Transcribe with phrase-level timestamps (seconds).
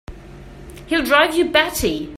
[0.87, 2.09] He'll drive you batty!